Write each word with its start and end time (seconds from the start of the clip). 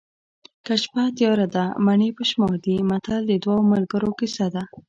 که 0.65 0.73
شپه 0.81 1.03
تیاره 1.17 1.47
ده 1.55 1.65
مڼې 1.85 2.09
په 2.17 2.23
شمار 2.29 2.55
دي 2.65 2.75
متل 2.89 3.21
د 3.27 3.33
دوو 3.43 3.57
ملګرو 3.71 4.11
کیسه 4.19 4.45
ده 4.53 4.63